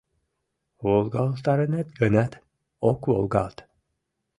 Волгалтарынет 0.83 1.89
гынат, 1.99 2.33
ок 2.89 2.99
волгалт. 3.09 3.57